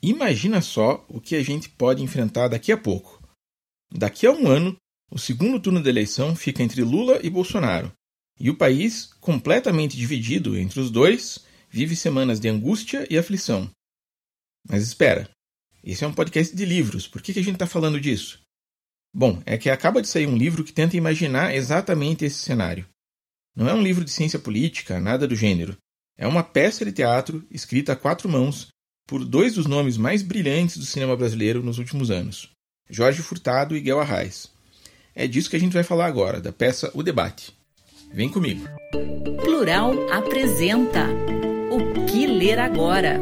Imagina 0.00 0.60
só 0.60 1.04
o 1.08 1.20
que 1.20 1.34
a 1.34 1.42
gente 1.42 1.68
pode 1.68 2.02
enfrentar 2.02 2.48
daqui 2.48 2.70
a 2.70 2.78
pouco. 2.78 3.22
Daqui 3.92 4.26
a 4.26 4.30
um 4.30 4.46
ano, 4.46 4.76
o 5.10 5.18
segundo 5.18 5.58
turno 5.58 5.82
da 5.82 5.90
eleição 5.90 6.36
fica 6.36 6.62
entre 6.62 6.82
Lula 6.82 7.18
e 7.22 7.28
Bolsonaro. 7.28 7.92
E 8.38 8.48
o 8.48 8.56
país, 8.56 9.12
completamente 9.20 9.96
dividido 9.96 10.56
entre 10.56 10.78
os 10.78 10.90
dois, 10.90 11.44
vive 11.68 11.96
semanas 11.96 12.38
de 12.38 12.48
angústia 12.48 13.06
e 13.10 13.18
aflição. 13.18 13.68
Mas 14.68 14.84
espera, 14.84 15.28
esse 15.82 16.04
é 16.04 16.06
um 16.06 16.14
podcast 16.14 16.54
de 16.54 16.64
livros, 16.64 17.08
por 17.08 17.20
que, 17.20 17.32
que 17.32 17.40
a 17.40 17.42
gente 17.42 17.54
está 17.54 17.66
falando 17.66 18.00
disso? 18.00 18.40
Bom, 19.12 19.42
é 19.44 19.58
que 19.58 19.70
acaba 19.70 20.00
de 20.00 20.06
sair 20.06 20.26
um 20.26 20.36
livro 20.36 20.62
que 20.62 20.72
tenta 20.72 20.96
imaginar 20.96 21.54
exatamente 21.54 22.24
esse 22.24 22.38
cenário. 22.38 22.86
Não 23.56 23.68
é 23.68 23.74
um 23.74 23.82
livro 23.82 24.04
de 24.04 24.10
ciência 24.12 24.38
política, 24.38 25.00
nada 25.00 25.26
do 25.26 25.34
gênero. 25.34 25.76
É 26.16 26.26
uma 26.26 26.44
peça 26.44 26.84
de 26.84 26.92
teatro 26.92 27.44
escrita 27.50 27.94
a 27.94 27.96
quatro 27.96 28.28
mãos 28.28 28.68
por 29.08 29.24
dois 29.24 29.54
dos 29.54 29.64
nomes 29.64 29.96
mais 29.96 30.22
brilhantes 30.22 30.76
do 30.76 30.84
cinema 30.84 31.16
brasileiro 31.16 31.62
nos 31.62 31.78
últimos 31.78 32.10
anos, 32.10 32.50
Jorge 32.90 33.22
Furtado 33.22 33.74
e 33.74 33.80
Guel 33.80 33.98
Arraes. 33.98 34.50
É 35.14 35.26
disso 35.26 35.48
que 35.48 35.56
a 35.56 35.58
gente 35.58 35.72
vai 35.72 35.82
falar 35.82 36.04
agora, 36.04 36.42
da 36.42 36.52
peça 36.52 36.90
O 36.92 37.02
Debate. 37.02 37.50
Vem 38.12 38.28
comigo. 38.28 38.68
Plural 39.42 39.94
apresenta 40.12 41.06
O 41.70 42.04
que 42.04 42.26
ler 42.26 42.58
agora? 42.58 43.18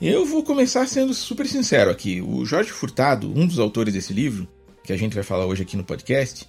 Eu 0.00 0.24
vou 0.24 0.42
começar 0.42 0.86
sendo 0.86 1.12
super 1.12 1.46
sincero 1.46 1.90
aqui. 1.90 2.22
O 2.22 2.46
Jorge 2.46 2.70
Furtado, 2.70 3.30
um 3.38 3.46
dos 3.46 3.58
autores 3.58 3.92
desse 3.92 4.14
livro, 4.14 4.48
que 4.82 4.92
a 4.92 4.96
gente 4.96 5.14
vai 5.14 5.22
falar 5.22 5.44
hoje 5.44 5.64
aqui 5.64 5.76
no 5.76 5.84
podcast, 5.84 6.48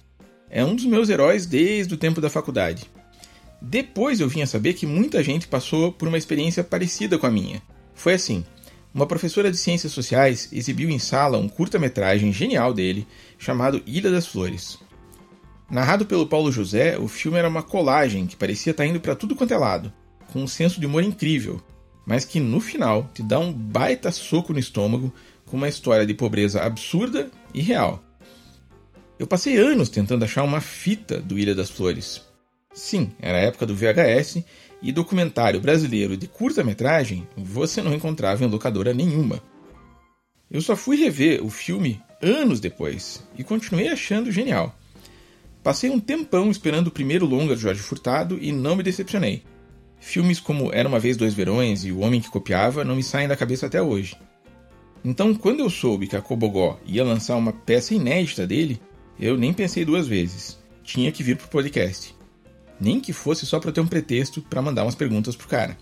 é 0.50 0.64
um 0.64 0.74
dos 0.74 0.84
meus 0.84 1.08
heróis 1.08 1.46
desde 1.46 1.94
o 1.94 1.96
tempo 1.96 2.20
da 2.20 2.28
faculdade. 2.28 2.90
Depois 3.62 4.20
eu 4.20 4.28
vim 4.28 4.42
a 4.42 4.46
saber 4.46 4.74
que 4.74 4.86
muita 4.86 5.22
gente 5.22 5.46
passou 5.46 5.92
por 5.92 6.08
uma 6.08 6.18
experiência 6.18 6.64
parecida 6.64 7.18
com 7.18 7.26
a 7.26 7.30
minha. 7.30 7.62
Foi 7.94 8.14
assim: 8.14 8.44
uma 8.92 9.06
professora 9.06 9.50
de 9.50 9.56
ciências 9.56 9.92
sociais 9.92 10.48
exibiu 10.52 10.90
em 10.90 10.98
sala 10.98 11.38
um 11.38 11.48
curta-metragem 11.48 12.32
genial 12.32 12.74
dele 12.74 13.06
chamado 13.38 13.82
Ilha 13.86 14.10
das 14.10 14.26
Flores. 14.26 14.78
Narrado 15.70 16.04
pelo 16.04 16.26
Paulo 16.26 16.50
José, 16.50 16.98
o 16.98 17.06
filme 17.06 17.38
era 17.38 17.48
uma 17.48 17.62
colagem 17.62 18.26
que 18.26 18.34
parecia 18.34 18.72
estar 18.72 18.84
indo 18.84 18.98
para 18.98 19.14
tudo 19.14 19.36
quanto 19.36 19.54
é 19.54 19.56
lado, 19.56 19.92
com 20.32 20.42
um 20.42 20.48
senso 20.48 20.80
de 20.80 20.86
humor 20.86 21.04
incrível, 21.04 21.62
mas 22.04 22.24
que 22.24 22.40
no 22.40 22.60
final 22.60 23.08
te 23.14 23.22
dá 23.22 23.38
um 23.38 23.52
baita 23.52 24.10
soco 24.10 24.52
no 24.52 24.58
estômago 24.58 25.14
com 25.46 25.56
uma 25.56 25.68
história 25.68 26.04
de 26.04 26.14
pobreza 26.14 26.60
absurda 26.60 27.30
e 27.54 27.60
real. 27.60 28.02
Eu 29.20 29.26
passei 29.26 29.58
anos 29.58 29.90
tentando 29.90 30.24
achar 30.24 30.42
uma 30.44 30.62
fita 30.62 31.20
do 31.20 31.38
Ilha 31.38 31.54
das 31.54 31.68
Flores. 31.68 32.22
Sim, 32.72 33.12
era 33.20 33.36
a 33.36 33.42
época 33.42 33.66
do 33.66 33.76
VHS 33.76 34.42
e 34.80 34.90
documentário 34.90 35.60
brasileiro 35.60 36.16
de 36.16 36.26
curta-metragem 36.26 37.28
você 37.36 37.82
não 37.82 37.92
encontrava 37.92 38.42
em 38.42 38.48
locadora 38.48 38.94
nenhuma. 38.94 39.42
Eu 40.50 40.62
só 40.62 40.74
fui 40.74 40.96
rever 40.96 41.44
o 41.44 41.50
filme 41.50 42.00
anos 42.22 42.60
depois 42.60 43.22
e 43.36 43.44
continuei 43.44 43.88
achando 43.88 44.32
genial. 44.32 44.74
Passei 45.62 45.90
um 45.90 46.00
tempão 46.00 46.50
esperando 46.50 46.86
o 46.86 46.90
primeiro 46.90 47.26
longa 47.26 47.54
de 47.54 47.60
Jorge 47.60 47.82
Furtado 47.82 48.38
e 48.40 48.50
não 48.50 48.74
me 48.74 48.82
decepcionei. 48.82 49.42
Filmes 49.98 50.40
como 50.40 50.72
Era 50.72 50.88
uma 50.88 50.98
Vez 50.98 51.18
Dois 51.18 51.34
Verões 51.34 51.84
e 51.84 51.92
O 51.92 51.98
Homem 51.98 52.22
que 52.22 52.30
Copiava 52.30 52.84
não 52.84 52.96
me 52.96 53.02
saem 53.02 53.28
da 53.28 53.36
cabeça 53.36 53.66
até 53.66 53.82
hoje. 53.82 54.16
Então, 55.04 55.34
quando 55.34 55.60
eu 55.60 55.68
soube 55.68 56.06
que 56.06 56.16
a 56.16 56.22
Cobogó 56.22 56.80
ia 56.86 57.04
lançar 57.04 57.36
uma 57.36 57.52
peça 57.52 57.94
inédita 57.94 58.46
dele, 58.46 58.80
eu 59.20 59.36
nem 59.36 59.52
pensei 59.52 59.84
duas 59.84 60.06
vezes. 60.06 60.58
Tinha 60.82 61.12
que 61.12 61.22
vir 61.22 61.36
pro 61.36 61.48
podcast. 61.48 62.14
Nem 62.80 62.98
que 62.98 63.12
fosse 63.12 63.44
só 63.44 63.60
para 63.60 63.70
ter 63.70 63.82
um 63.82 63.86
pretexto 63.86 64.40
para 64.40 64.62
mandar 64.62 64.84
umas 64.84 64.94
perguntas 64.94 65.36
pro 65.36 65.46
cara. 65.46 65.76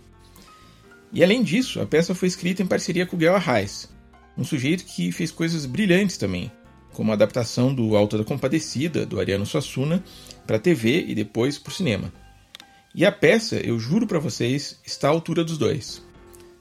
E 1.13 1.23
além 1.23 1.43
disso, 1.43 1.81
a 1.81 1.87
peça 1.87 2.15
foi 2.15 2.27
escrita 2.27 2.63
em 2.63 2.67
parceria 2.67 3.07
com 3.07 3.15
o 3.15 3.19
Guel 3.19 3.37
Arraes, 3.37 3.89
um 4.37 4.43
sujeito 4.45 4.85
que 4.85 5.13
fez 5.13 5.31
coisas 5.31 5.65
brilhantes 5.65 6.19
também, 6.19 6.51
como 6.93 7.13
a 7.13 7.15
adaptação 7.15 7.73
do 7.73 7.97
Alto 7.97 8.19
da 8.19 8.25
Compadecida, 8.25 9.07
do 9.07 9.21
Ariano 9.21 9.47
Suassuna, 9.47 10.03
para 10.47 10.59
TV 10.59 11.05
e 11.07 11.15
depois 11.15 11.59
para 11.59 11.73
cinema. 11.73 12.13
E 12.95 13.07
a 13.07 13.13
peça, 13.13 13.57
eu 13.57 13.79
juro 13.79 14.07
para 14.07 14.19
vocês, 14.19 14.81
está 14.85 15.09
à 15.09 15.11
altura 15.11 15.45
dos 15.45 15.57
dois. 15.57 16.03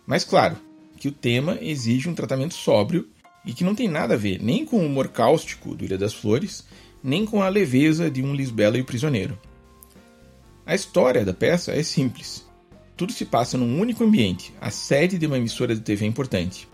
Mas 0.05 0.23
claro, 0.23 0.57
que 0.97 1.07
o 1.07 1.11
tema 1.11 1.57
exige 1.59 2.07
um 2.07 2.15
tratamento 2.15 2.53
sóbrio 2.53 3.09
e 3.45 3.53
que 3.53 3.63
não 3.63 3.75
tem 3.75 3.87
nada 3.87 4.15
a 4.15 4.17
ver 4.17 4.41
nem 4.41 4.65
com 4.65 4.77
o 4.77 4.85
humor 4.85 5.09
cáustico 5.09 5.75
do 5.75 5.85
Ilha 5.85 5.97
das 5.97 6.13
Flores, 6.13 6.65
nem 7.03 7.25
com 7.25 7.41
a 7.41 7.49
leveza 7.49 8.09
de 8.09 8.21
um 8.21 8.33
Lisbela 8.33 8.77
e 8.77 8.81
o 8.81 8.85
Prisioneiro. 8.85 9.39
A 10.65 10.75
história 10.75 11.23
da 11.23 11.33
peça 11.33 11.71
é 11.71 11.81
simples. 11.81 12.45
Tudo 12.97 13.13
se 13.13 13.25
passa 13.25 13.57
num 13.57 13.79
único 13.79 14.03
ambiente, 14.03 14.53
a 14.59 14.69
sede 14.69 15.17
de 15.17 15.27
uma 15.27 15.37
emissora 15.37 15.75
de 15.75 15.81
TV 15.81 16.05
importante. 16.05 16.67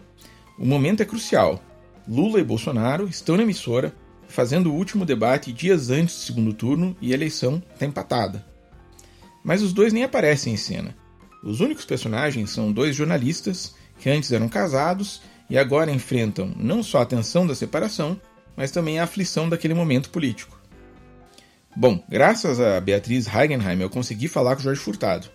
O 0.57 0.66
momento 0.66 1.03
é 1.03 1.06
crucial. 1.06 1.62
Lula 2.07 2.40
e 2.40 2.44
Bolsonaro 2.44 3.07
estão 3.07 3.38
na 3.38 3.44
emissora, 3.44 3.94
fazendo 4.28 4.72
o 4.72 4.75
último 4.75 5.06
debate 5.06 5.53
dias 5.53 5.90
antes 5.90 6.16
do 6.16 6.22
segundo 6.22 6.53
turno 6.53 6.97
e 7.00 7.12
a 7.12 7.13
eleição 7.13 7.62
está 7.74 7.85
empatada. 7.85 8.44
Mas 9.44 9.62
os 9.62 9.74
dois 9.74 9.94
nem 9.94 10.03
aparecem 10.03 10.53
em 10.53 10.57
cena. 10.57 10.95
Os 11.44 11.59
únicos 11.59 11.85
personagens 11.85 12.50
são 12.50 12.72
dois 12.72 12.95
jornalistas 12.95 13.75
que 14.00 14.09
antes 14.09 14.31
eram 14.31 14.47
casados 14.47 15.22
e 15.53 15.57
agora 15.59 15.91
enfrentam 15.91 16.51
não 16.57 16.81
só 16.81 17.03
a 17.03 17.05
tensão 17.05 17.45
da 17.45 17.53
separação, 17.53 18.19
mas 18.57 18.71
também 18.71 18.97
a 18.97 19.03
aflição 19.03 19.47
daquele 19.47 19.75
momento 19.75 20.09
político. 20.09 20.59
Bom, 21.75 22.03
graças 22.09 22.59
a 22.59 22.81
Beatriz 22.81 23.27
Heigenheim 23.27 23.79
eu 23.79 23.89
consegui 23.89 24.27
falar 24.27 24.55
com 24.55 24.63
Jorge 24.63 24.81
Furtado. 24.81 25.27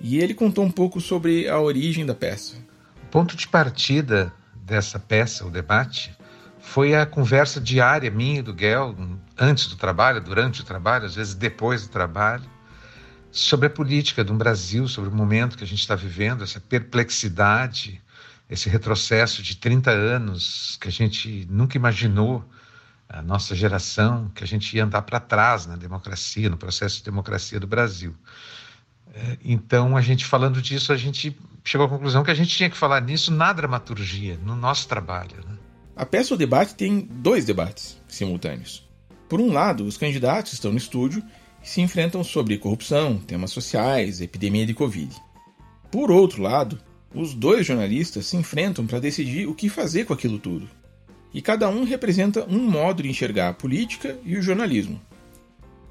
E 0.00 0.18
ele 0.18 0.32
contou 0.32 0.64
um 0.64 0.70
pouco 0.70 0.98
sobre 0.98 1.46
a 1.46 1.60
origem 1.60 2.06
da 2.06 2.14
peça. 2.14 2.56
O 3.02 3.06
ponto 3.08 3.36
de 3.36 3.46
partida 3.46 4.32
dessa 4.54 4.98
peça, 4.98 5.44
o 5.44 5.50
debate, 5.50 6.16
foi 6.58 6.94
a 6.94 7.04
conversa 7.04 7.60
diária 7.60 8.10
minha 8.10 8.38
e 8.38 8.42
do 8.42 8.54
Guel, 8.54 8.96
antes 9.38 9.66
do 9.66 9.76
trabalho, 9.76 10.22
durante 10.22 10.62
o 10.62 10.64
trabalho, 10.64 11.04
às 11.04 11.16
vezes 11.16 11.34
depois 11.34 11.82
do 11.82 11.90
trabalho, 11.90 12.48
sobre 13.30 13.66
a 13.66 13.70
política 13.70 14.24
do 14.24 14.32
Brasil, 14.32 14.88
sobre 14.88 15.10
o 15.10 15.14
momento 15.14 15.58
que 15.58 15.64
a 15.64 15.66
gente 15.66 15.80
está 15.80 15.94
vivendo, 15.94 16.42
essa 16.42 16.60
perplexidade 16.60 18.00
esse 18.48 18.68
retrocesso 18.68 19.42
de 19.42 19.56
30 19.56 19.90
anos 19.90 20.78
que 20.80 20.88
a 20.88 20.92
gente 20.92 21.46
nunca 21.50 21.76
imaginou, 21.76 22.44
a 23.08 23.22
nossa 23.22 23.54
geração, 23.54 24.30
que 24.34 24.42
a 24.42 24.46
gente 24.46 24.76
ia 24.76 24.84
andar 24.84 25.02
para 25.02 25.20
trás 25.20 25.66
na 25.66 25.76
democracia, 25.76 26.50
no 26.50 26.56
processo 26.56 26.98
de 26.98 27.04
democracia 27.04 27.60
do 27.60 27.66
Brasil. 27.66 28.14
É, 29.14 29.38
então, 29.44 29.96
a 29.96 30.00
gente 30.00 30.24
falando 30.24 30.60
disso, 30.60 30.92
a 30.92 30.96
gente 30.96 31.36
chegou 31.64 31.86
à 31.86 31.88
conclusão 31.88 32.24
que 32.24 32.30
a 32.30 32.34
gente 32.34 32.54
tinha 32.54 32.68
que 32.68 32.76
falar 32.76 33.00
nisso 33.00 33.32
na 33.32 33.52
dramaturgia, 33.52 34.38
no 34.44 34.56
nosso 34.56 34.88
trabalho. 34.88 35.36
Né? 35.46 35.56
A 35.94 36.04
peça 36.04 36.34
O 36.34 36.36
Debate 36.36 36.74
tem 36.74 37.00
dois 37.00 37.44
debates 37.44 38.00
simultâneos. 38.08 38.86
Por 39.28 39.40
um 39.40 39.52
lado, 39.52 39.84
os 39.84 39.96
candidatos 39.96 40.52
estão 40.52 40.70
no 40.70 40.78
estúdio 40.78 41.22
e 41.62 41.68
se 41.68 41.80
enfrentam 41.80 42.22
sobre 42.22 42.58
corrupção, 42.58 43.18
temas 43.18 43.50
sociais, 43.50 44.20
epidemia 44.20 44.66
de 44.66 44.74
Covid. 44.74 45.14
Por 45.90 46.10
outro 46.10 46.42
lado, 46.42 46.78
os 47.16 47.32
dois 47.32 47.66
jornalistas 47.66 48.26
se 48.26 48.36
enfrentam 48.36 48.86
para 48.86 49.00
decidir 49.00 49.48
o 49.48 49.54
que 49.54 49.70
fazer 49.70 50.04
com 50.04 50.12
aquilo 50.12 50.38
tudo. 50.38 50.68
E 51.32 51.40
cada 51.40 51.68
um 51.68 51.84
representa 51.84 52.46
um 52.48 52.58
modo 52.58 53.02
de 53.02 53.08
enxergar 53.08 53.48
a 53.48 53.54
política 53.54 54.18
e 54.24 54.36
o 54.36 54.42
jornalismo. 54.42 55.00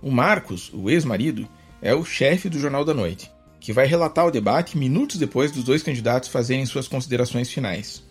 O 0.01 0.11
Marcos, 0.11 0.71
o 0.71 0.89
ex-marido, 0.89 1.47
é 1.81 1.93
o 1.93 2.05
chefe 2.05 2.47
do 2.47 2.59
Jornal 2.59 2.85
da 2.85 2.93
Noite, 2.93 3.31
que 3.59 3.73
vai 3.73 3.87
relatar 3.87 4.25
o 4.25 4.31
debate 4.31 4.77
minutos 4.77 5.17
depois 5.17 5.51
dos 5.51 5.63
dois 5.63 5.81
candidatos 5.81 6.29
fazerem 6.29 6.65
suas 6.65 6.87
considerações 6.87 7.51
finais. 7.51 8.03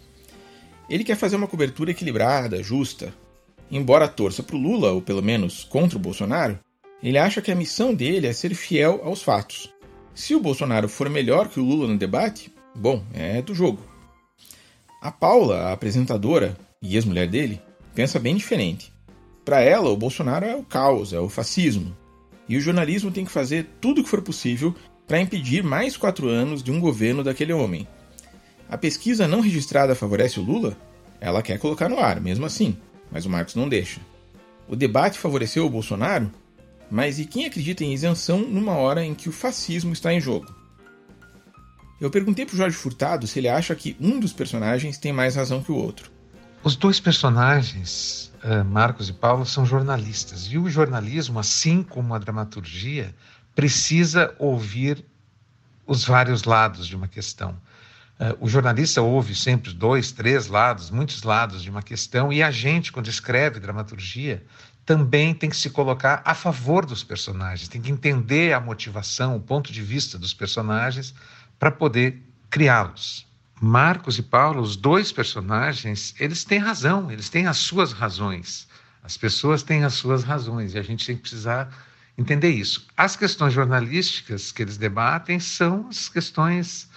Ele 0.91 1.05
quer 1.05 1.17
fazer 1.17 1.37
uma 1.37 1.47
cobertura 1.47 1.93
equilibrada, 1.93 2.63
justa. 2.63 3.15
Embora 3.71 4.09
torça 4.09 4.43
para 4.43 4.57
o 4.57 4.61
Lula, 4.61 4.93
ou 4.93 5.01
pelo 5.01 5.23
menos 5.23 5.65
contra 5.65 5.97
o 5.97 6.01
Bolsonaro, 6.01 6.59
ele 7.03 7.19
acha 7.19 7.41
que 7.41 7.51
a 7.51 7.55
missão 7.55 7.95
dele 7.95 8.27
é 8.27 8.33
ser 8.33 8.55
fiel 8.55 9.01
aos 9.05 9.23
fatos. 9.23 9.73
Se 10.15 10.35
o 10.35 10.41
Bolsonaro 10.41 10.89
for 10.89 11.09
melhor 11.11 11.49
que 11.49 11.59
o 11.59 11.65
Lula 11.65 11.89
no 11.89 11.99
debate, 11.99 12.54
bom, 12.75 13.03
é 13.12 13.41
do 13.41 13.55
jogo. 13.55 13.81
A 15.00 15.11
Paula, 15.11 15.69
a 15.69 15.73
apresentadora 15.73 16.56
e 16.81 16.97
ex-mulher 16.97 17.29
dele, 17.29 17.61
pensa 17.94 18.19
bem 18.19 18.35
diferente. 18.35 18.93
Para 19.44 19.61
ela, 19.61 19.91
o 19.91 19.97
Bolsonaro 19.97 20.47
é 20.47 20.56
o 20.56 20.62
caos, 20.62 21.12
é 21.12 21.21
o 21.21 21.29
fascismo. 21.29 21.94
E 22.49 22.56
o 22.56 22.61
jornalismo 22.61 23.11
tem 23.11 23.25
que 23.25 23.31
fazer 23.31 23.69
tudo 23.81 24.00
o 24.00 24.05
que 24.05 24.11
for 24.11 24.23
possível 24.23 24.75
para 25.06 25.21
impedir 25.21 25.62
mais 25.62 25.97
quatro 25.97 26.29
anos 26.29 26.62
de 26.62 26.71
um 26.71 26.81
governo 26.81 27.23
daquele 27.23 27.53
homem. 27.53 27.87
A 28.69 28.79
pesquisa 28.79 29.29
não 29.29 29.41
registrada 29.41 29.94
favorece 29.94 30.41
o 30.41 30.43
Lula? 30.43 30.77
Ela 31.20 31.43
quer 31.43 31.59
colocar 31.59 31.88
no 31.88 31.99
ar, 31.99 32.20
mesmo 32.20 32.47
assim, 32.47 32.77
mas 33.11 33.27
o 33.27 33.31
Marcos 33.31 33.55
não 33.55 33.69
deixa. 33.69 34.00
O 34.67 34.75
debate 34.75 35.19
favoreceu 35.19 35.67
o 35.67 35.70
Bolsonaro? 35.70 36.31
Mas 36.91 37.19
e 37.19 37.27
quem 37.27 37.44
acredita 37.44 37.85
em 37.85 37.93
isenção 37.93 38.38
numa 38.38 38.73
hora 38.73 39.05
em 39.05 39.15
que 39.15 39.29
o 39.29 39.32
fascismo 39.32 39.93
está 39.93 40.12
em 40.12 40.20
jogo? 40.20 40.64
Eu 42.00 42.11
perguntei 42.11 42.44
para 42.44 42.55
o 42.55 42.56
Jorge 42.56 42.76
Furtado 42.76 43.26
se 43.26 43.38
ele 43.38 43.49
acha 43.49 43.75
que 43.75 43.96
um 44.00 44.19
dos 44.19 44.32
personagens 44.32 44.99
tem 44.99 45.12
mais 45.12 45.37
razão 45.37 45.62
que 45.62 45.70
o 45.70 45.76
outro. 45.76 46.11
Os 46.62 46.76
dois 46.76 46.99
personagens, 46.99 48.32
eh, 48.43 48.62
Marcos 48.62 49.08
e 49.08 49.12
Paulo, 49.12 49.46
são 49.46 49.64
jornalistas. 49.64 50.46
E 50.50 50.58
o 50.58 50.69
jornalismo, 50.69 51.38
assim 51.38 51.82
como 51.82 52.14
a 52.14 52.19
dramaturgia, 52.19 53.14
precisa 53.55 54.35
ouvir 54.38 55.05
os 55.87 56.05
vários 56.05 56.44
lados 56.44 56.87
de 56.87 56.96
uma 56.96 57.06
questão. 57.06 57.56
Eh, 58.19 58.37
o 58.41 58.49
jornalista 58.49 59.02
ouve 59.02 59.35
sempre 59.35 59.73
dois, 59.73 60.11
três 60.11 60.46
lados, 60.46 60.91
muitos 60.91 61.23
lados 61.23 61.62
de 61.62 61.70
uma 61.70 61.82
questão, 61.82 62.32
e 62.32 62.43
a 62.43 62.50
gente, 62.50 62.91
quando 62.91 63.08
escreve 63.08 63.61
dramaturgia, 63.61 64.43
também 64.87 65.35
tem 65.35 65.49
que 65.49 65.56
se 65.56 65.70
colocar 65.70 66.23
a 66.25 66.35
favor 66.35 66.85
dos 66.85 67.02
personagens, 67.02 67.69
tem 67.69 67.81
que 67.81 67.91
entender 67.91 68.52
a 68.52 68.61
motivação, 68.61 69.37
o 69.37 69.41
ponto 69.41 69.73
de 69.73 69.82
vista 69.82 70.19
dos 70.19 70.35
personagens 70.35 71.14
para 71.59 71.71
poder 71.71 72.23
criá-los. 72.51 73.27
Marcos 73.61 74.19
e 74.19 74.23
Paulo, 74.23 74.61
os 74.61 74.77
dois 74.77 75.12
personagens, 75.12 76.15
eles 76.19 76.45
têm 76.45 76.59
razão, 76.59 77.11
eles 77.11 77.29
têm 77.29 77.47
as 77.47 77.56
suas 77.56 77.93
razões. 77.93 78.69
As 79.03 79.17
pessoas 79.17 79.62
têm 79.62 79.85
as 79.85 79.95
suas 79.95 80.25
razões 80.25 80.75
e 80.75 80.79
a 80.79 80.83
gente 80.83 81.06
tem 81.06 81.17
que 81.17 81.23
precisar 81.23 81.73
entender 82.17 82.51
isso. 82.51 82.87
As 82.97 83.17
questões 83.17 83.53
jornalísticas 83.53 84.51
que 84.51 84.62
eles 84.62 84.77
debatem 84.77 85.39
são 85.39 85.89
as 85.89 86.09
questões 86.09 86.89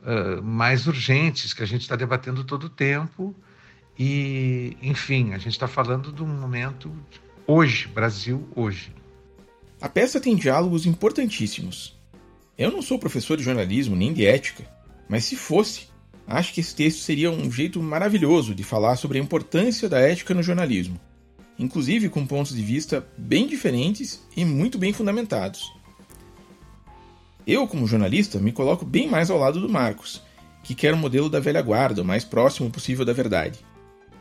uh, 0.00 0.42
mais 0.42 0.86
urgentes 0.86 1.52
que 1.52 1.62
a 1.62 1.66
gente 1.66 1.82
está 1.82 1.96
debatendo 1.96 2.44
todo 2.44 2.64
o 2.64 2.70
tempo. 2.70 3.34
E, 3.98 4.76
enfim, 4.80 5.32
a 5.32 5.38
gente 5.38 5.54
está 5.54 5.66
falando 5.66 6.12
de 6.12 6.22
um 6.22 6.26
momento 6.26 6.94
hoje, 7.46 7.88
Brasil 7.88 8.48
hoje. 8.54 8.94
A 9.80 9.88
peça 9.88 10.20
tem 10.20 10.36
diálogos 10.36 10.86
importantíssimos. 10.86 11.97
Eu 12.58 12.70
não 12.70 12.82
sou 12.82 12.98
professor 12.98 13.36
de 13.36 13.44
jornalismo 13.44 13.94
nem 13.94 14.12
de 14.12 14.26
ética, 14.26 14.64
mas 15.08 15.24
se 15.24 15.36
fosse, 15.36 15.88
Acho 16.28 16.52
que 16.52 16.60
esse 16.60 16.74
texto 16.74 17.00
seria 17.00 17.30
um 17.30 17.50
jeito 17.50 17.82
maravilhoso 17.82 18.54
de 18.54 18.62
falar 18.62 18.96
sobre 18.96 19.18
a 19.18 19.22
importância 19.22 19.88
da 19.88 19.98
ética 19.98 20.34
no 20.34 20.42
jornalismo, 20.42 21.00
inclusive 21.58 22.10
com 22.10 22.26
pontos 22.26 22.54
de 22.54 22.60
vista 22.60 23.08
bem 23.16 23.46
diferentes 23.46 24.22
e 24.36 24.44
muito 24.44 24.76
bem 24.76 24.92
fundamentados. 24.92 25.72
Eu, 27.46 27.66
como 27.66 27.86
jornalista, 27.86 28.38
me 28.38 28.52
coloco 28.52 28.84
bem 28.84 29.08
mais 29.08 29.30
ao 29.30 29.38
lado 29.38 29.58
do 29.58 29.70
Marcos, 29.70 30.20
que 30.62 30.74
quer 30.74 30.92
o 30.92 30.96
um 30.96 31.00
modelo 31.00 31.30
da 31.30 31.40
velha 31.40 31.62
guarda, 31.62 32.02
o 32.02 32.04
mais 32.04 32.24
próximo 32.24 32.70
possível 32.70 33.06
da 33.06 33.14
verdade. 33.14 33.60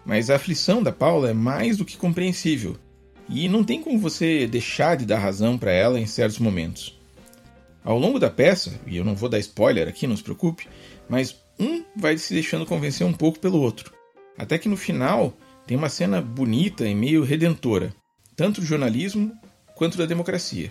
Mas 0.06 0.30
a 0.30 0.38
aflição 0.38 0.82
da 0.82 0.94
Paula 0.94 1.32
é 1.32 1.34
mais 1.34 1.76
do 1.76 1.84
que 1.84 1.98
compreensível, 1.98 2.78
e 3.28 3.50
não 3.50 3.66
tem 3.66 3.84
como 3.84 4.00
você 4.00 4.48
deixar 4.48 4.96
de 4.96 5.06
dar 5.06 5.20
razão 5.20 5.58
para 5.58 5.74
ela 5.74 6.00
em 6.00 6.06
certos 6.06 6.40
momentos. 6.40 6.97
Ao 7.88 7.98
longo 7.98 8.20
da 8.20 8.30
peça, 8.30 8.78
e 8.86 8.98
eu 8.98 9.06
não 9.06 9.16
vou 9.16 9.30
dar 9.30 9.40
spoiler 9.40 9.88
aqui, 9.88 10.06
não 10.06 10.18
se 10.18 10.22
preocupe, 10.22 10.68
mas 11.08 11.42
um 11.58 11.86
vai 11.96 12.18
se 12.18 12.34
deixando 12.34 12.66
convencer 12.66 13.08
um 13.08 13.14
pouco 13.14 13.40
pelo 13.40 13.62
outro. 13.62 13.94
Até 14.38 14.58
que 14.58 14.68
no 14.68 14.76
final 14.76 15.34
tem 15.66 15.78
uma 15.78 15.88
cena 15.88 16.22
bonita 16.22 16.86
e 16.86 16.94
meio 16.94 17.24
redentora, 17.24 17.96
tanto 18.36 18.60
do 18.60 18.68
jornalismo 18.68 19.32
quanto 19.74 19.98
da 19.98 20.06
democracia. 20.06 20.70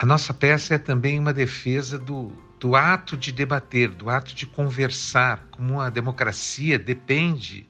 A 0.00 0.04
nossa 0.04 0.34
peça 0.34 0.74
é 0.74 0.78
também 0.78 1.16
uma 1.16 1.32
defesa 1.32 1.96
do, 1.96 2.32
do 2.58 2.74
ato 2.74 3.16
de 3.16 3.30
debater, 3.30 3.90
do 3.90 4.10
ato 4.10 4.34
de 4.34 4.44
conversar, 4.44 5.46
como 5.52 5.80
a 5.80 5.88
democracia 5.88 6.76
depende 6.76 7.68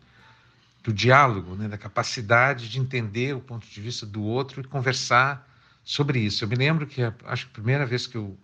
do 0.82 0.94
diálogo, 0.94 1.54
né, 1.56 1.68
da 1.68 1.76
capacidade 1.76 2.70
de 2.70 2.80
entender 2.80 3.36
o 3.36 3.40
ponto 3.40 3.66
de 3.68 3.80
vista 3.82 4.06
do 4.06 4.22
outro 4.22 4.62
e 4.62 4.64
conversar 4.64 5.46
sobre 5.84 6.20
isso. 6.20 6.42
Eu 6.42 6.48
me 6.48 6.56
lembro 6.56 6.86
que 6.86 7.02
acho 7.02 7.44
que 7.44 7.50
a 7.50 7.54
primeira 7.54 7.84
vez 7.84 8.06
que 8.06 8.16
eu 8.16 8.34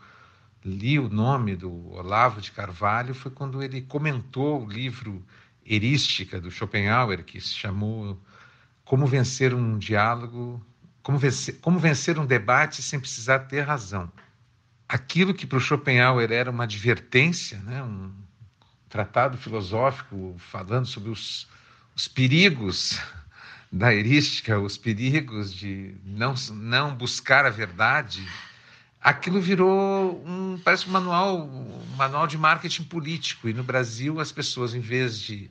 li 0.64 0.98
o 0.98 1.10
nome 1.10 1.54
do 1.54 1.92
Olavo 1.92 2.40
de 2.40 2.50
Carvalho 2.50 3.14
foi 3.14 3.30
quando 3.30 3.62
ele 3.62 3.82
comentou 3.82 4.64
o 4.64 4.68
livro 4.68 5.24
Erística 5.64 6.40
do 6.40 6.50
Schopenhauer, 6.50 7.22
que 7.22 7.40
se 7.40 7.54
chamou 7.54 8.18
Como 8.84 9.06
Vencer 9.06 9.54
um 9.54 9.78
Diálogo, 9.78 10.64
Como 11.02 11.18
Vencer, 11.18 11.58
Como 11.60 11.78
Vencer 11.78 12.18
um 12.18 12.24
Debate 12.24 12.82
Sem 12.82 12.98
Precisar 12.98 13.40
Ter 13.40 13.60
Razão. 13.60 14.10
Aquilo 14.88 15.34
que 15.34 15.46
para 15.46 15.58
o 15.58 15.60
Schopenhauer 15.60 16.32
era 16.32 16.50
uma 16.50 16.64
advertência, 16.64 17.58
né, 17.58 17.82
um 17.82 18.12
tratado 18.88 19.36
filosófico 19.36 20.34
falando 20.38 20.86
sobre 20.86 21.10
os, 21.10 21.48
os 21.94 22.08
perigos 22.08 23.00
da 23.72 23.92
erística, 23.92 24.58
os 24.58 24.78
perigos 24.78 25.52
de 25.52 25.96
não, 26.04 26.34
não 26.52 26.94
buscar 26.94 27.44
a 27.44 27.50
verdade, 27.50 28.24
aquilo 29.04 29.38
virou 29.38 30.24
um 30.26 30.58
parece 30.64 30.88
um 30.88 30.92
manual 30.92 31.46
um 31.46 31.96
manual 31.96 32.26
de 32.26 32.38
marketing 32.38 32.84
político. 32.84 33.46
E 33.46 33.52
no 33.52 33.62
Brasil 33.62 34.18
as 34.18 34.32
pessoas 34.32 34.74
em 34.74 34.80
vez 34.80 35.20
de, 35.20 35.50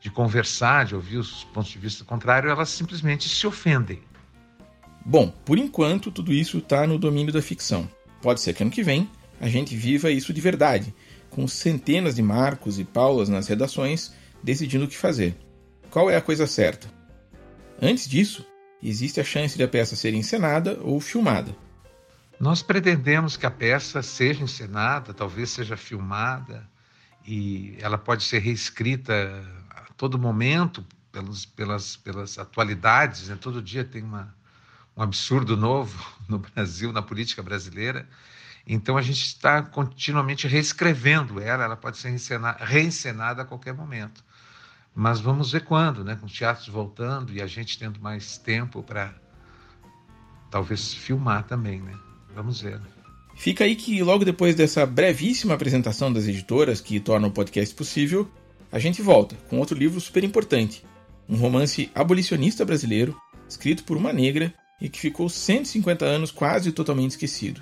de 0.00 0.08
conversar 0.08 0.84
de 0.84 0.94
ouvir 0.94 1.18
os 1.18 1.42
pontos 1.42 1.72
de 1.72 1.78
vista 1.78 2.04
contrários 2.04 2.52
elas 2.52 2.68
simplesmente 2.68 3.28
se 3.28 3.44
ofendem. 3.44 4.00
Bom 5.04 5.34
por 5.44 5.58
enquanto 5.58 6.12
tudo 6.12 6.32
isso 6.32 6.58
está 6.58 6.86
no 6.86 6.96
domínio 6.96 7.32
da 7.32 7.42
ficção. 7.42 7.90
Pode 8.22 8.40
ser 8.40 8.54
que 8.54 8.62
ano 8.62 8.70
que 8.70 8.84
vem 8.84 9.10
a 9.40 9.48
gente 9.48 9.74
viva 9.74 10.08
isso 10.08 10.32
de 10.32 10.40
verdade 10.40 10.94
com 11.28 11.48
centenas 11.48 12.14
de 12.14 12.22
Marcos 12.22 12.78
e 12.78 12.84
Paulas 12.84 13.28
nas 13.28 13.48
redações 13.48 14.12
decidindo 14.40 14.84
o 14.84 14.88
que 14.88 14.96
fazer. 14.96 15.34
Qual 15.90 16.08
é 16.08 16.16
a 16.16 16.20
coisa 16.20 16.46
certa? 16.46 16.88
Antes 17.80 18.08
disso 18.08 18.46
existe 18.80 19.20
a 19.20 19.24
chance 19.24 19.56
de 19.56 19.64
a 19.64 19.68
peça 19.68 19.96
ser 19.96 20.14
encenada 20.14 20.78
ou 20.82 21.00
filmada 21.00 21.52
nós 22.42 22.60
pretendemos 22.60 23.36
que 23.36 23.46
a 23.46 23.50
peça 23.52 24.02
seja 24.02 24.42
encenada, 24.42 25.14
talvez 25.14 25.48
seja 25.48 25.76
filmada, 25.76 26.68
e 27.24 27.76
ela 27.78 27.96
pode 27.96 28.24
ser 28.24 28.40
reescrita 28.40 29.14
a 29.70 29.82
todo 29.96 30.18
momento 30.18 30.84
pelos, 31.12 31.46
pelas, 31.46 31.96
pelas 31.96 32.40
atualidades. 32.40 33.28
Né? 33.28 33.38
Todo 33.40 33.62
dia 33.62 33.84
tem 33.84 34.02
uma, 34.02 34.34
um 34.96 35.02
absurdo 35.04 35.56
novo 35.56 36.04
no 36.28 36.40
Brasil, 36.40 36.92
na 36.92 37.00
política 37.00 37.44
brasileira. 37.44 38.08
Então 38.66 38.96
a 38.96 39.02
gente 39.02 39.24
está 39.24 39.62
continuamente 39.62 40.48
reescrevendo 40.48 41.40
ela, 41.40 41.62
ela 41.62 41.76
pode 41.76 41.96
ser 41.96 42.08
reencenada, 42.08 42.64
reencenada 42.64 43.42
a 43.42 43.44
qualquer 43.44 43.72
momento. 43.72 44.24
Mas 44.92 45.20
vamos 45.20 45.52
ver 45.52 45.64
quando, 45.64 46.02
né? 46.02 46.16
com 46.16 46.26
os 46.26 46.32
teatros 46.32 46.66
voltando 46.66 47.32
e 47.32 47.40
a 47.40 47.46
gente 47.46 47.78
tendo 47.78 48.00
mais 48.00 48.36
tempo 48.36 48.82
para 48.82 49.14
talvez 50.50 50.92
filmar 50.92 51.44
também. 51.44 51.80
Né? 51.80 51.96
Vamos 52.34 52.60
ver. 52.60 52.80
Fica 53.36 53.64
aí 53.64 53.74
que 53.74 54.02
logo 54.02 54.24
depois 54.24 54.54
dessa 54.54 54.84
brevíssima 54.86 55.54
apresentação 55.54 56.12
das 56.12 56.28
editoras 56.28 56.80
que 56.80 57.00
tornam 57.00 57.28
o 57.28 57.32
podcast 57.32 57.74
possível, 57.74 58.28
a 58.70 58.78
gente 58.78 59.02
volta 59.02 59.36
com 59.48 59.58
outro 59.58 59.76
livro 59.76 60.00
super 60.00 60.24
importante, 60.24 60.84
um 61.28 61.36
romance 61.36 61.90
abolicionista 61.94 62.64
brasileiro, 62.64 63.16
escrito 63.48 63.84
por 63.84 63.96
uma 63.96 64.12
negra 64.12 64.52
e 64.80 64.88
que 64.88 64.98
ficou 64.98 65.28
150 65.28 66.04
anos 66.04 66.30
quase 66.30 66.72
totalmente 66.72 67.12
esquecido. 67.12 67.60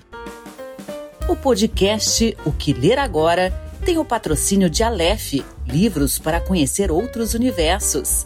O 1.28 1.36
podcast 1.36 2.36
O 2.44 2.52
que 2.52 2.72
ler 2.72 2.98
agora 2.98 3.50
tem 3.84 3.98
o 3.98 4.04
patrocínio 4.04 4.68
de 4.68 4.82
Aleph, 4.82 5.34
livros 5.66 6.18
para 6.18 6.40
conhecer 6.40 6.90
outros 6.90 7.34
universos. 7.34 8.24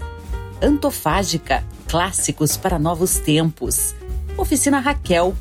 Antofágica, 0.62 1.64
clássicos 1.88 2.56
para 2.56 2.78
novos 2.78 3.18
tempos. 3.18 3.94
Oficina 4.36 4.80
Raquel, 4.80 5.34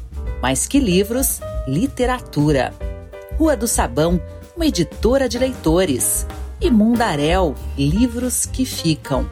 mais 0.43 0.67
que 0.67 0.77
livros, 0.77 1.39
literatura. 1.65 2.73
Rua 3.37 3.55
do 3.55 3.65
Sabão, 3.65 4.21
uma 4.57 4.65
editora 4.65 5.29
de 5.29 5.39
leitores. 5.39 6.27
E 6.59 6.69
Mundaréu, 6.69 7.55
livros 7.77 8.45
que 8.45 8.65
ficam. 8.65 9.29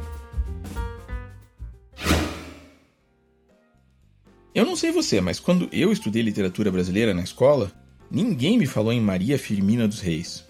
Eu 4.55 4.65
não 4.65 4.77
sei 4.77 4.93
você, 4.93 5.19
mas 5.19 5.37
quando 5.37 5.67
eu 5.73 5.91
estudei 5.91 6.21
literatura 6.21 6.71
brasileira 6.71 7.13
na 7.13 7.23
escola, 7.23 7.69
ninguém 8.09 8.57
me 8.57 8.65
falou 8.65 8.93
em 8.93 9.01
Maria 9.01 9.37
Firmina 9.37 9.89
dos 9.89 9.99
Reis. 9.99 10.45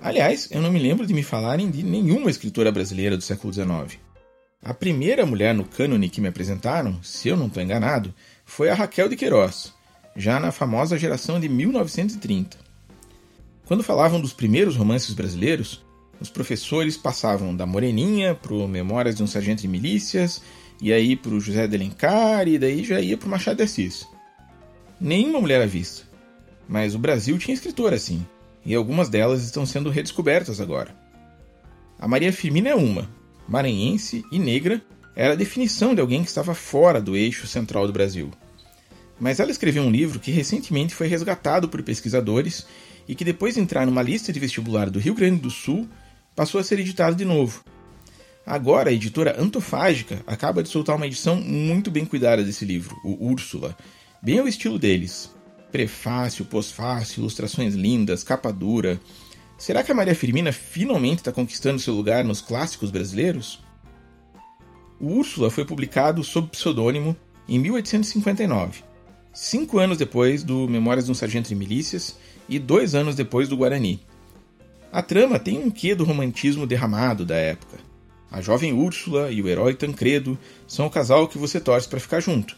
Aliás, 0.00 0.48
eu 0.50 0.62
não 0.62 0.72
me 0.72 0.78
lembro 0.78 1.06
de 1.06 1.12
me 1.12 1.22
falarem 1.22 1.70
de 1.70 1.82
nenhuma 1.82 2.30
escritora 2.30 2.72
brasileira 2.72 3.14
do 3.14 3.22
século 3.22 3.52
XIX. 3.52 4.00
A 4.62 4.72
primeira 4.72 5.26
mulher 5.26 5.54
no 5.54 5.66
cânone 5.66 6.08
que 6.08 6.20
me 6.20 6.28
apresentaram, 6.28 7.02
se 7.02 7.28
eu 7.28 7.36
não 7.36 7.46
estou 7.46 7.62
enganado, 7.62 8.14
foi 8.46 8.70
a 8.70 8.74
Raquel 8.74 9.08
de 9.08 9.16
Queiroz, 9.16 9.74
já 10.16 10.38
na 10.40 10.52
famosa 10.52 10.96
geração 10.96 11.38
de 11.38 11.48
1930. 11.48 12.56
Quando 13.66 13.82
falavam 13.82 14.20
dos 14.20 14.32
primeiros 14.32 14.76
romances 14.76 15.12
brasileiros, 15.12 15.84
os 16.20 16.30
professores 16.30 16.96
passavam 16.96 17.54
da 17.54 17.66
Moreninha 17.66 18.34
para 18.34 18.54
Memórias 18.68 19.16
de 19.16 19.22
um 19.22 19.26
Sargento 19.26 19.62
de 19.62 19.68
Milícias, 19.68 20.40
e 20.80 20.92
aí 20.92 21.16
para 21.16 21.34
o 21.34 21.40
José 21.40 21.66
de 21.66 21.74
Alencar, 21.74 22.46
e 22.46 22.58
daí 22.58 22.84
já 22.84 23.00
ia 23.00 23.18
para 23.18 23.28
Machado 23.28 23.56
de 23.56 23.64
Assis. 23.64 24.06
Nenhuma 24.98 25.40
mulher 25.40 25.60
à 25.60 25.66
vista. 25.66 26.04
Mas 26.68 26.94
o 26.94 26.98
Brasil 26.98 27.36
tinha 27.38 27.54
escritora 27.54 27.96
assim, 27.96 28.24
e 28.64 28.74
algumas 28.74 29.08
delas 29.08 29.42
estão 29.42 29.66
sendo 29.66 29.90
redescobertas 29.90 30.60
agora. 30.60 30.96
A 31.98 32.06
Maria 32.06 32.32
Firmina 32.32 32.70
é 32.70 32.74
uma, 32.74 33.10
maranhense 33.48 34.24
e 34.30 34.38
negra, 34.38 34.80
era 35.16 35.32
a 35.32 35.36
definição 35.36 35.94
de 35.94 36.00
alguém 36.02 36.22
que 36.22 36.28
estava 36.28 36.54
fora 36.54 37.00
do 37.00 37.16
eixo 37.16 37.46
central 37.46 37.86
do 37.86 37.92
Brasil. 37.92 38.30
Mas 39.18 39.40
ela 39.40 39.50
escreveu 39.50 39.82
um 39.82 39.90
livro 39.90 40.20
que 40.20 40.30
recentemente 40.30 40.94
foi 40.94 41.08
resgatado 41.08 41.70
por 41.70 41.82
pesquisadores 41.82 42.66
e 43.08 43.14
que, 43.14 43.24
depois 43.24 43.54
de 43.54 43.60
entrar 43.60 43.86
numa 43.86 44.02
lista 44.02 44.30
de 44.30 44.38
vestibular 44.38 44.90
do 44.90 44.98
Rio 44.98 45.14
Grande 45.14 45.40
do 45.40 45.50
Sul, 45.50 45.88
passou 46.34 46.60
a 46.60 46.64
ser 46.64 46.78
editado 46.78 47.16
de 47.16 47.24
novo. 47.24 47.64
Agora, 48.44 48.90
a 48.90 48.92
editora 48.92 49.40
Antofágica 49.40 50.22
acaba 50.26 50.62
de 50.62 50.68
soltar 50.68 50.94
uma 50.94 51.06
edição 51.06 51.36
muito 51.36 51.90
bem 51.90 52.04
cuidada 52.04 52.44
desse 52.44 52.66
livro, 52.66 52.94
o 53.02 53.26
Úrsula, 53.26 53.76
bem 54.22 54.38
ao 54.38 54.46
estilo 54.46 54.78
deles. 54.78 55.34
Prefácio, 55.72 56.44
pós-fácio, 56.44 57.20
ilustrações 57.20 57.74
lindas, 57.74 58.22
capa 58.22 58.52
dura. 58.52 59.00
Será 59.58 59.82
que 59.82 59.90
a 59.90 59.94
Maria 59.94 60.14
Firmina 60.14 60.52
finalmente 60.52 61.18
está 61.20 61.32
conquistando 61.32 61.80
seu 61.80 61.94
lugar 61.94 62.22
nos 62.22 62.42
clássicos 62.42 62.90
brasileiros? 62.90 63.65
O 64.98 65.08
Úrsula 65.08 65.50
foi 65.50 65.64
publicado 65.64 66.24
sob 66.24 66.48
pseudônimo 66.48 67.14
em 67.48 67.58
1859, 67.58 68.82
cinco 69.32 69.78
anos 69.78 69.98
depois 69.98 70.42
do 70.42 70.66
Memórias 70.68 71.04
de 71.04 71.10
um 71.10 71.14
Sargento 71.14 71.48
de 71.48 71.54
Milícias 71.54 72.16
e 72.48 72.58
dois 72.58 72.94
anos 72.94 73.14
depois 73.14 73.48
do 73.48 73.56
Guarani. 73.56 74.00
A 74.90 75.02
trama 75.02 75.38
tem 75.38 75.58
um 75.58 75.70
quê 75.70 75.94
do 75.94 76.04
romantismo 76.04 76.66
derramado 76.66 77.26
da 77.26 77.36
época. 77.36 77.76
A 78.30 78.40
jovem 78.40 78.72
Úrsula 78.72 79.30
e 79.30 79.42
o 79.42 79.48
herói 79.48 79.74
Tancredo 79.74 80.38
são 80.66 80.86
o 80.86 80.90
casal 80.90 81.28
que 81.28 81.38
você 81.38 81.60
torce 81.60 81.88
para 81.88 82.00
ficar 82.00 82.20
junto. 82.20 82.56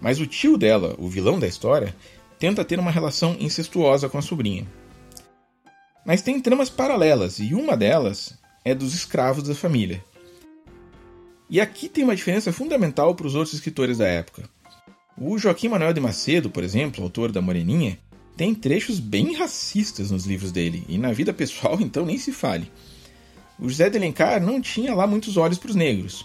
Mas 0.00 0.20
o 0.20 0.26
tio 0.26 0.58
dela, 0.58 0.96
o 0.98 1.08
vilão 1.08 1.38
da 1.38 1.46
história, 1.46 1.94
tenta 2.38 2.64
ter 2.64 2.78
uma 2.78 2.90
relação 2.90 3.36
incestuosa 3.38 4.08
com 4.08 4.18
a 4.18 4.22
sobrinha. 4.22 4.66
Mas 6.04 6.22
tem 6.22 6.40
tramas 6.40 6.70
paralelas, 6.70 7.38
e 7.38 7.54
uma 7.54 7.76
delas 7.76 8.38
é 8.64 8.74
dos 8.74 8.94
escravos 8.94 9.44
da 9.44 9.54
família. 9.54 10.02
E 11.50 11.60
aqui 11.60 11.88
tem 11.88 12.04
uma 12.04 12.16
diferença 12.16 12.52
fundamental 12.52 13.14
para 13.14 13.26
os 13.26 13.34
outros 13.34 13.54
escritores 13.54 13.98
da 13.98 14.06
época. 14.06 14.48
O 15.16 15.38
Joaquim 15.38 15.68
Manuel 15.68 15.94
de 15.94 16.00
Macedo, 16.00 16.50
por 16.50 16.62
exemplo, 16.62 17.02
autor 17.02 17.32
da 17.32 17.40
Moreninha, 17.40 17.98
tem 18.36 18.54
trechos 18.54 19.00
bem 19.00 19.34
racistas 19.34 20.10
nos 20.10 20.26
livros 20.26 20.52
dele, 20.52 20.84
e 20.88 20.96
na 20.98 21.12
vida 21.12 21.32
pessoal 21.32 21.78
então 21.82 22.04
nem 22.04 22.18
se 22.18 22.32
fale. 22.32 22.70
O 23.58 23.68
José 23.68 23.90
de 23.90 23.96
Alencar 23.96 24.40
não 24.40 24.60
tinha 24.60 24.94
lá 24.94 25.06
muitos 25.06 25.36
olhos 25.36 25.58
para 25.58 25.70
os 25.70 25.76
negros. 25.76 26.24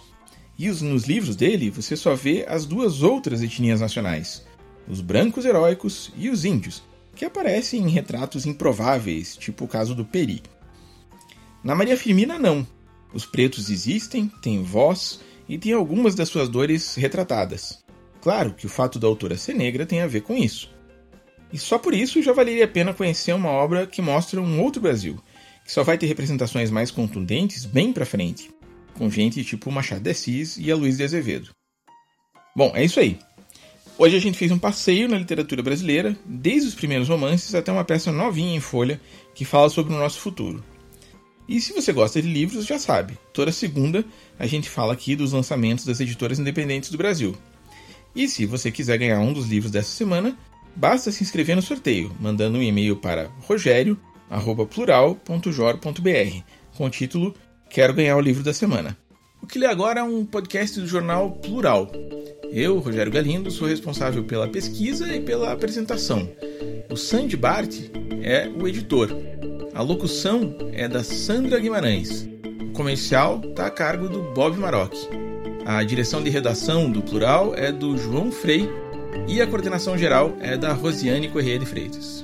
E 0.59 0.69
os, 0.69 0.81
nos 0.81 1.05
livros 1.05 1.35
dele 1.35 1.71
você 1.71 1.95
só 1.95 2.13
vê 2.13 2.45
as 2.47 2.65
duas 2.65 3.01
outras 3.01 3.41
etnias 3.41 3.81
nacionais, 3.81 4.45
os 4.87 5.01
brancos 5.01 5.45
heróicos 5.45 6.11
e 6.15 6.29
os 6.29 6.45
índios, 6.45 6.83
que 7.15 7.25
aparecem 7.25 7.81
em 7.81 7.89
retratos 7.89 8.45
improváveis, 8.45 9.35
tipo 9.35 9.65
o 9.65 9.67
caso 9.67 9.95
do 9.95 10.05
Peri. 10.05 10.43
Na 11.63 11.73
Maria 11.73 11.97
Firmina, 11.97 12.37
não. 12.37 12.67
Os 13.13 13.25
pretos 13.25 13.69
existem, 13.69 14.27
têm 14.41 14.63
voz 14.63 15.19
e 15.47 15.57
têm 15.57 15.73
algumas 15.73 16.15
das 16.15 16.29
suas 16.29 16.49
dores 16.49 16.95
retratadas. 16.95 17.83
Claro 18.21 18.53
que 18.53 18.65
o 18.65 18.69
fato 18.69 18.97
da 18.97 19.07
autora 19.07 19.37
ser 19.37 19.53
negra 19.53 19.85
tem 19.85 20.01
a 20.01 20.07
ver 20.07 20.21
com 20.21 20.35
isso. 20.35 20.71
E 21.51 21.57
só 21.57 21.77
por 21.77 21.93
isso 21.93 22.23
já 22.23 22.33
valeria 22.33 22.65
a 22.65 22.67
pena 22.67 22.93
conhecer 22.93 23.33
uma 23.33 23.49
obra 23.49 23.85
que 23.85 24.01
mostra 24.01 24.41
um 24.41 24.61
outro 24.61 24.81
Brasil, 24.81 25.21
que 25.63 25.71
só 25.71 25.83
vai 25.83 25.97
ter 25.97 26.07
representações 26.07 26.71
mais 26.71 26.89
contundentes 26.89 27.65
bem 27.65 27.93
pra 27.93 28.05
frente, 28.05 28.49
com 28.95 29.09
gente 29.09 29.43
tipo 29.43 29.71
Machado 29.71 30.01
de 30.01 30.09
Assis 30.09 30.57
e 30.57 30.71
a 30.71 30.75
Luiz 30.75 30.97
de 30.97 31.03
Azevedo. 31.03 31.51
Bom, 32.55 32.71
é 32.73 32.83
isso 32.83 32.99
aí. 32.99 33.19
Hoje 33.95 34.17
a 34.17 34.19
gente 34.19 34.37
fez 34.37 34.51
um 34.51 34.57
passeio 34.57 35.07
na 35.07 35.17
literatura 35.17 35.61
brasileira, 35.61 36.17
desde 36.25 36.69
os 36.69 36.73
primeiros 36.73 37.09
romances 37.09 37.53
até 37.53 37.71
uma 37.71 37.85
peça 37.85 38.11
novinha 38.11 38.55
em 38.55 38.59
folha 38.59 38.99
que 39.35 39.45
fala 39.45 39.69
sobre 39.69 39.93
o 39.93 39.97
nosso 39.97 40.19
futuro. 40.19 40.63
E 41.47 41.59
se 41.59 41.73
você 41.73 41.91
gosta 41.91 42.21
de 42.21 42.27
livros, 42.27 42.65
já 42.65 42.79
sabe, 42.79 43.17
toda 43.33 43.51
segunda 43.51 44.05
a 44.39 44.47
gente 44.47 44.69
fala 44.69 44.93
aqui 44.93 45.15
dos 45.15 45.33
lançamentos 45.33 45.85
das 45.85 45.99
editoras 45.99 46.39
independentes 46.39 46.89
do 46.89 46.97
Brasil. 46.97 47.35
E 48.15 48.27
se 48.27 48.45
você 48.45 48.71
quiser 48.71 48.97
ganhar 48.97 49.19
um 49.19 49.33
dos 49.33 49.47
livros 49.47 49.71
dessa 49.71 49.89
semana, 49.89 50.37
Basta 50.75 51.11
se 51.11 51.23
inscrever 51.23 51.55
no 51.55 51.61
sorteio, 51.61 52.11
mandando 52.19 52.57
um 52.57 52.61
e-mail 52.61 52.95
para 52.95 53.29
rogério@plural.jor.br 53.47 56.41
com 56.75 56.85
o 56.85 56.89
título 56.89 57.35
Quero 57.69 57.93
ganhar 57.93 58.17
o 58.17 58.21
livro 58.21 58.41
da 58.43 58.53
semana. 58.53 58.97
O 59.41 59.47
que 59.47 59.59
lê 59.59 59.67
agora 59.67 59.99
é 59.99 60.03
um 60.03 60.25
podcast 60.25 60.79
do 60.79 60.87
jornal 60.87 61.31
Plural. 61.31 61.91
Eu, 62.51 62.79
Rogério 62.79 63.11
Galindo, 63.11 63.51
sou 63.51 63.67
responsável 63.67 64.23
pela 64.23 64.47
pesquisa 64.47 65.13
e 65.13 65.19
pela 65.21 65.51
apresentação. 65.51 66.29
O 66.89 66.95
Sandy 66.95 67.35
Bart 67.35 67.75
é 68.21 68.47
o 68.47 68.65
editor. 68.67 69.09
A 69.75 69.81
locução 69.81 70.55
é 70.71 70.87
da 70.87 71.03
Sandra 71.03 71.59
Guimarães. 71.59 72.29
O 72.61 72.73
comercial 72.73 73.41
está 73.43 73.65
a 73.65 73.71
cargo 73.71 74.07
do 74.07 74.21
Bob 74.33 74.55
Maroc. 74.57 74.93
A 75.65 75.83
direção 75.83 76.21
de 76.21 76.29
redação 76.29 76.91
do 76.91 77.01
Plural 77.01 77.55
é 77.55 77.71
do 77.71 77.97
João 77.97 78.31
Frei 78.31 78.69
e 79.27 79.41
a 79.41 79.47
coordenação 79.47 79.97
geral 79.97 80.31
é 80.39 80.55
da 80.55 80.73
Rosiane 80.73 81.27
Corrêa 81.27 81.57
de 81.57 81.65
Freitas. 81.65 82.23